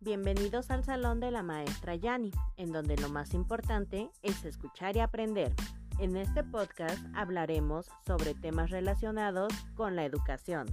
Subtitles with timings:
[0.00, 5.00] Bienvenidos al Salón de la Maestra Yani, en donde lo más importante es escuchar y
[5.00, 5.52] aprender.
[5.98, 10.66] En este podcast hablaremos sobre temas relacionados con la educación.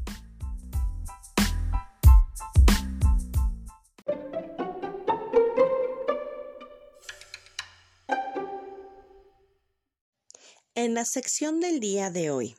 [10.76, 12.56] En la sección del día de hoy,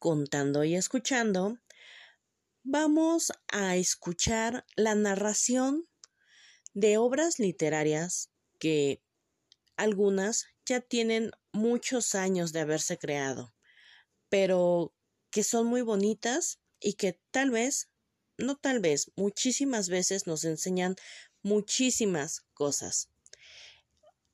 [0.00, 1.58] contando y escuchando,
[2.64, 5.86] vamos a escuchar la narración
[6.72, 9.02] de obras literarias que
[9.76, 13.54] algunas ya tienen muchos años de haberse creado,
[14.30, 14.94] pero
[15.30, 17.90] que son muy bonitas y que tal vez,
[18.38, 20.96] no tal vez, muchísimas veces nos enseñan
[21.42, 23.10] muchísimas cosas.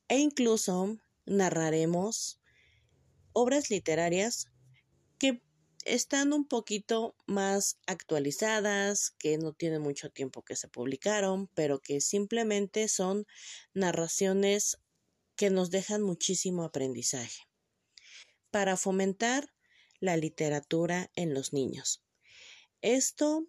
[0.09, 2.41] E incluso narraremos
[3.33, 4.47] obras literarias
[5.95, 12.01] están un poquito más actualizadas, que no tienen mucho tiempo que se publicaron, pero que
[12.01, 13.27] simplemente son
[13.75, 14.79] narraciones
[15.37, 17.41] que nos dejan muchísimo aprendizaje
[18.51, 19.53] para fomentar
[19.99, 22.03] la literatura en los niños.
[22.83, 23.47] Esto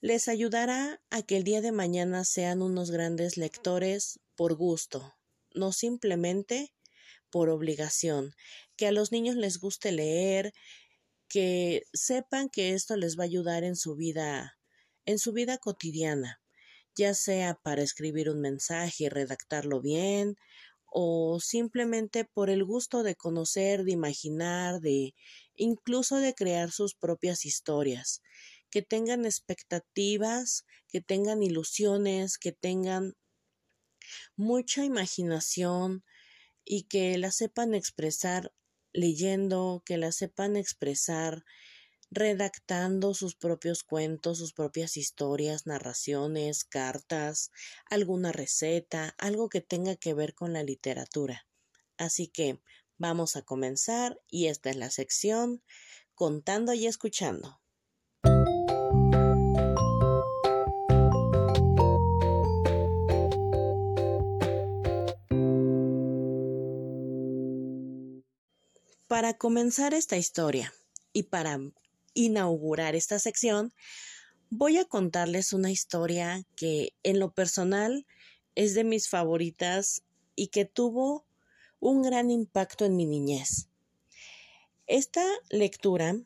[0.00, 5.14] les ayudará a que el día de mañana sean unos grandes lectores por gusto,
[5.54, 6.74] no simplemente
[7.30, 8.34] por obligación,
[8.76, 10.52] que a los niños les guste leer,
[11.28, 14.58] que sepan que esto les va a ayudar en su vida,
[15.04, 16.40] en su vida cotidiana,
[16.94, 20.36] ya sea para escribir un mensaje y redactarlo bien,
[20.86, 25.14] o simplemente por el gusto de conocer, de imaginar, de
[25.54, 28.22] incluso de crear sus propias historias,
[28.70, 33.14] que tengan expectativas, que tengan ilusiones, que tengan
[34.36, 36.04] mucha imaginación
[36.64, 38.52] y que la sepan expresar
[38.96, 41.44] leyendo, que la sepan expresar,
[42.10, 47.50] redactando sus propios cuentos, sus propias historias, narraciones, cartas,
[47.90, 51.46] alguna receta, algo que tenga que ver con la literatura.
[51.98, 52.60] Así que
[52.98, 55.62] vamos a comenzar y esta es la sección
[56.14, 57.60] contando y escuchando.
[69.16, 70.74] Para comenzar esta historia
[71.14, 71.58] y para
[72.12, 73.72] inaugurar esta sección,
[74.50, 78.06] voy a contarles una historia que en lo personal
[78.56, 80.02] es de mis favoritas
[80.34, 81.24] y que tuvo
[81.80, 83.70] un gran impacto en mi niñez.
[84.86, 86.20] Esta lectura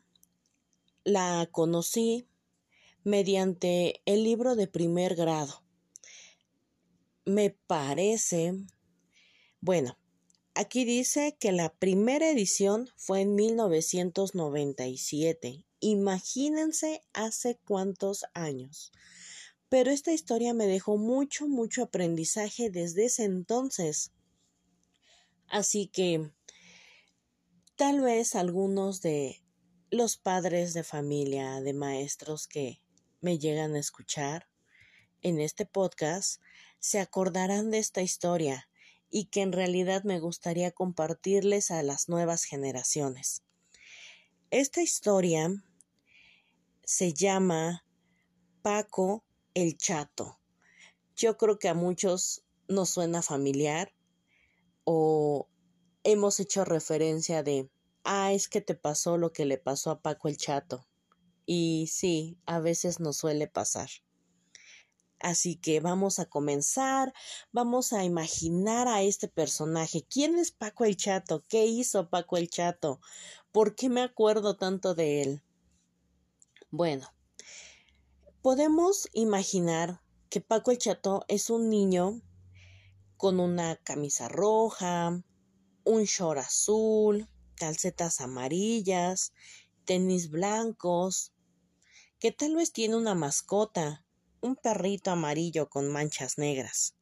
[1.05, 2.27] la conocí
[3.05, 5.63] mediante el libro de primer grado.
[7.23, 8.53] Me parece,
[9.61, 9.97] bueno,
[10.53, 15.65] Aquí dice que la primera edición fue en 1997.
[15.79, 18.91] Imagínense hace cuántos años.
[19.69, 24.11] Pero esta historia me dejó mucho, mucho aprendizaje desde ese entonces.
[25.47, 26.29] Así que
[27.77, 29.41] tal vez algunos de
[29.89, 32.81] los padres de familia, de maestros que
[33.21, 34.49] me llegan a escuchar
[35.21, 36.41] en este podcast,
[36.79, 38.67] se acordarán de esta historia
[39.11, 43.43] y que en realidad me gustaría compartirles a las nuevas generaciones.
[44.49, 45.49] Esta historia
[46.83, 47.85] se llama
[48.61, 49.23] Paco
[49.53, 50.39] el Chato.
[51.15, 53.93] Yo creo que a muchos nos suena familiar
[54.85, 55.47] o
[56.03, 57.69] hemos hecho referencia de,
[58.03, 60.87] ah, es que te pasó lo que le pasó a Paco el Chato.
[61.45, 63.89] Y sí, a veces nos suele pasar.
[65.21, 67.13] Así que vamos a comenzar,
[67.51, 70.05] vamos a imaginar a este personaje.
[70.09, 71.43] ¿Quién es Paco el Chato?
[71.47, 72.99] ¿Qué hizo Paco el Chato?
[73.51, 75.43] ¿Por qué me acuerdo tanto de él?
[76.71, 77.07] Bueno,
[78.41, 82.21] podemos imaginar que Paco el Chato es un niño
[83.17, 85.21] con una camisa roja,
[85.83, 89.33] un short azul, calcetas amarillas,
[89.85, 91.31] tenis blancos,
[92.19, 94.05] que tal vez tiene una mascota,
[94.41, 96.95] un perrito amarillo con manchas negras.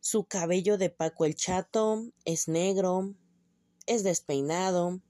[0.00, 3.14] Su cabello de Paco el Chato es negro,
[3.86, 5.00] es despeinado,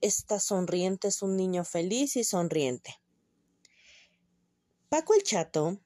[0.00, 3.00] está sonriente, es un niño feliz y sonriente.
[4.88, 5.80] Paco el Chato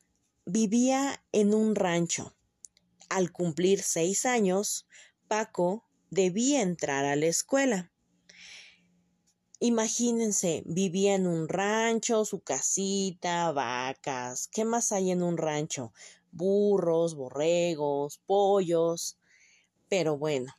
[0.44, 2.37] vivía en un rancho.
[3.08, 4.87] Al cumplir seis años,
[5.28, 7.93] Paco debía entrar a la escuela.
[9.60, 14.46] Imagínense, vivía en un rancho, su casita, vacas.
[14.46, 15.93] ¿Qué más hay en un rancho?
[16.31, 19.19] Burros, borregos, pollos.
[19.88, 20.52] Pero bueno,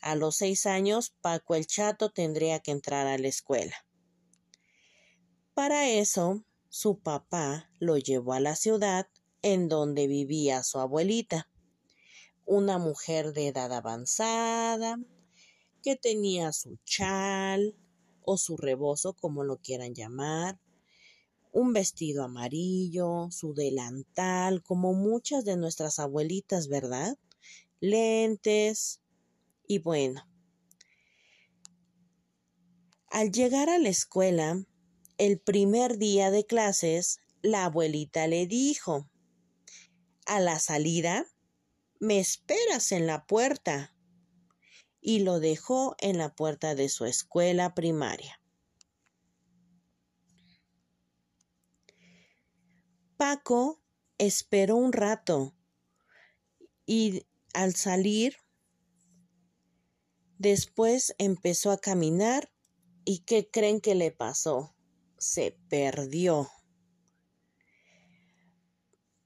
[0.00, 3.76] a los seis años, Paco el Chato tendría que entrar a la escuela.
[5.54, 9.06] Para eso, su papá lo llevó a la ciudad
[9.42, 11.48] en donde vivía su abuelita,
[12.44, 14.98] una mujer de edad avanzada,
[15.80, 17.76] que tenía su chal
[18.24, 20.58] o su rebozo, como lo quieran llamar,
[21.52, 27.18] un vestido amarillo, su delantal, como muchas de nuestras abuelitas, ¿verdad?
[27.80, 29.00] Lentes
[29.66, 30.26] y bueno.
[33.10, 34.64] Al llegar a la escuela,
[35.18, 39.10] el primer día de clases, la abuelita le dijo,
[40.26, 41.26] a la salida,
[42.00, 43.91] me esperas en la puerta.
[45.02, 48.40] Y lo dejó en la puerta de su escuela primaria.
[53.18, 53.82] Paco
[54.18, 55.54] esperó un rato
[56.86, 58.36] y al salir
[60.38, 62.52] después empezó a caminar
[63.04, 64.74] y ¿qué creen que le pasó?
[65.18, 66.48] Se perdió.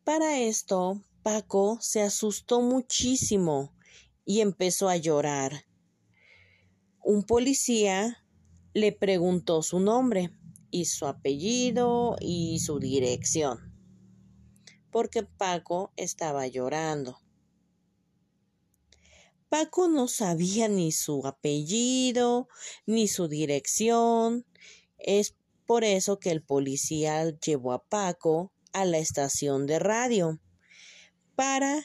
[0.04, 3.74] Para esto, Paco se asustó muchísimo
[4.24, 5.65] y empezó a llorar.
[7.08, 8.24] Un policía
[8.74, 10.32] le preguntó su nombre
[10.70, 13.76] y su apellido y su dirección
[14.96, 17.20] porque Paco estaba llorando.
[19.50, 22.48] Paco no sabía ni su apellido,
[22.86, 24.46] ni su dirección.
[24.96, 25.36] Es
[25.66, 30.40] por eso que el policía llevó a Paco a la estación de radio
[31.34, 31.84] para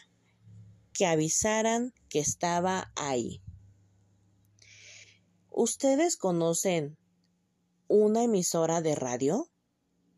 [0.94, 3.41] que avisaran que estaba ahí.
[5.63, 6.98] ¿Ustedes conocen
[7.88, 9.48] una emisora de radio?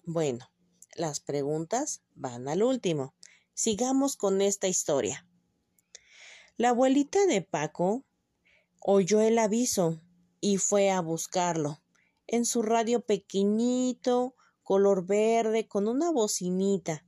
[0.06, 0.50] Bueno,
[0.96, 3.14] las preguntas van al último.
[3.54, 5.28] Sigamos con esta historia.
[6.56, 8.06] La abuelita de Paco
[8.80, 10.02] oyó el aviso
[10.40, 11.84] y fue a buscarlo
[12.26, 17.06] en su radio pequeñito, color verde, con una bocinita.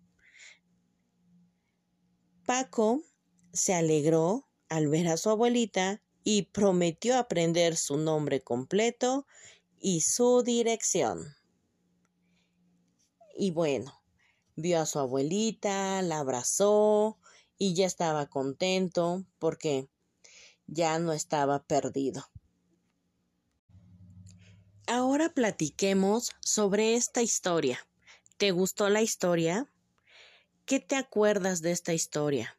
[2.46, 3.02] Paco
[3.54, 9.28] se alegró al ver a su abuelita y prometió aprender su nombre completo
[9.80, 11.36] y su dirección.
[13.38, 14.02] Y bueno,
[14.56, 17.20] vio a su abuelita, la abrazó
[17.60, 19.88] y ya estaba contento porque
[20.66, 22.26] ya no estaba perdido.
[24.88, 27.88] Ahora platiquemos sobre esta historia.
[28.38, 29.72] ¿Te gustó la historia?
[30.66, 32.58] ¿Qué te acuerdas de esta historia?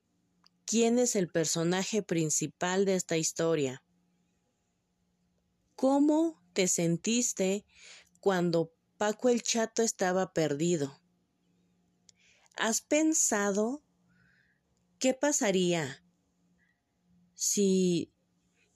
[0.67, 3.83] ¿Quién es el personaje principal de esta historia?
[5.75, 7.65] ¿Cómo te sentiste
[8.21, 11.03] cuando Paco el Chato estaba perdido.
[12.57, 13.83] ¿Has pensado
[14.99, 16.03] qué pasaría
[17.35, 18.11] si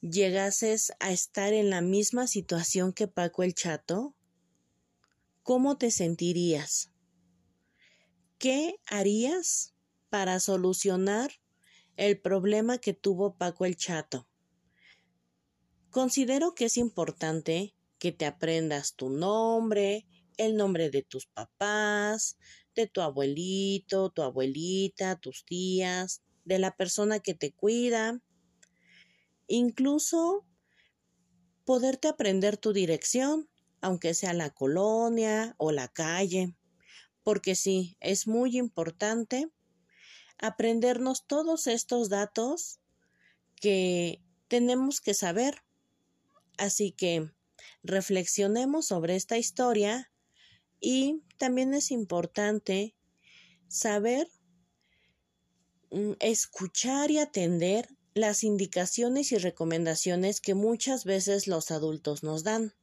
[0.02, 4.14] llegases a estar en la misma situación que Paco el Chato?
[5.42, 6.92] ¿Cómo te sentirías?
[8.38, 9.74] ¿Qué harías
[10.10, 11.39] para solucionar
[12.00, 14.26] el problema que tuvo Paco el Chato?
[15.90, 20.06] Considero que es importante que te aprendas tu nombre,
[20.38, 22.38] el nombre de tus papás,
[22.74, 28.22] de tu abuelito, tu abuelita, tus tías, de la persona que te cuida,
[29.46, 30.46] incluso
[31.66, 33.50] poderte aprender tu dirección,
[33.82, 36.56] aunque sea la colonia o la calle,
[37.22, 39.50] porque sí, es muy importante
[40.40, 42.80] aprendernos todos estos datos
[43.56, 45.62] que tenemos que saber.
[46.56, 47.30] Así que
[47.82, 50.10] reflexionemos sobre esta historia
[50.80, 52.94] y también es importante
[53.68, 54.28] saber
[55.90, 62.74] mm, escuchar y atender las indicaciones y recomendaciones que muchas veces los adultos nos dan.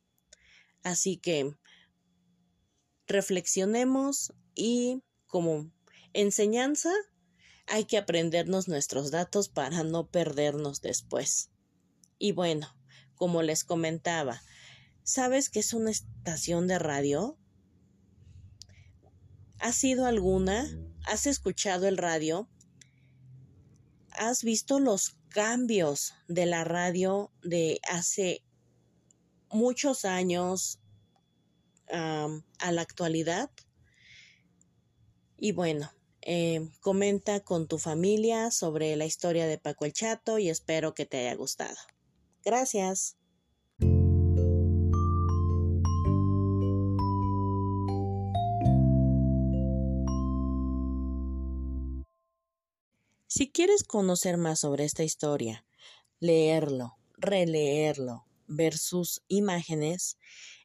[0.83, 1.55] Así que
[3.07, 5.69] reflexionemos y como
[6.13, 6.93] enseñanza
[7.67, 11.49] hay que aprendernos nuestros datos para no perdernos después.
[12.17, 12.67] Y bueno,
[13.15, 14.41] como les comentaba,
[15.07, 17.37] ¿Sabes qué es una estación de radio?
[19.57, 20.67] ¿Has sido alguna?
[21.05, 22.49] ¿Has escuchado el radio?
[24.11, 28.43] ¿Has visto los cambios de la radio de hace
[29.49, 30.81] muchos años
[31.89, 33.49] a la actualidad?
[35.37, 35.89] Y bueno,
[36.29, 41.05] eh, comenta con tu familia sobre la historia de Paco el Chato y espero que
[41.05, 41.77] te haya gustado.
[42.43, 43.15] Gracias.
[53.27, 55.65] Si quieres conocer más sobre esta historia,
[56.19, 60.17] leerlo, releerlo, ver sus imágenes,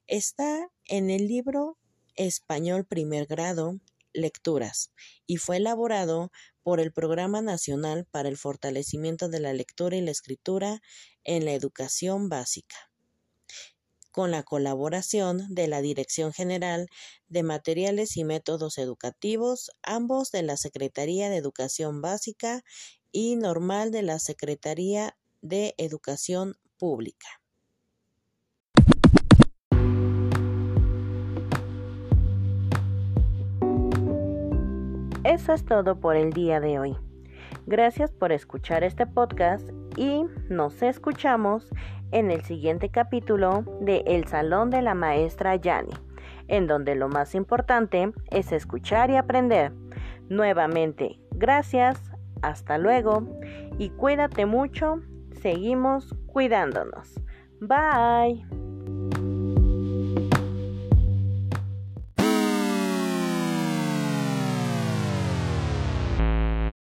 [0.09, 1.79] está en el libro
[2.17, 3.79] Español Primer Grado,
[4.13, 4.93] lecturas
[5.27, 6.31] y fue elaborado
[6.63, 10.81] por el Programa Nacional para el Fortalecimiento de la Lectura y la Escritura
[11.25, 12.77] en la Educación Básica,
[14.11, 16.89] con la colaboración de la Dirección General
[17.29, 22.63] de Materiales y Métodos Educativos, ambos de la Secretaría de Educación Básica
[23.11, 27.42] y Normal de la Secretaría de Educación Pública.
[35.33, 36.95] Eso es todo por el día de hoy.
[37.67, 41.71] Gracias por escuchar este podcast y nos escuchamos
[42.11, 45.95] en el siguiente capítulo de El Salón de la Maestra Yani,
[46.49, 49.73] en donde lo más importante es escuchar y aprender.
[50.29, 52.13] Nuevamente, gracias,
[52.43, 53.27] hasta luego
[53.79, 55.01] y cuídate mucho,
[55.41, 57.19] seguimos cuidándonos.
[57.59, 58.62] Bye.